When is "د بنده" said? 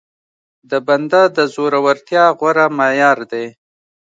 0.69-1.21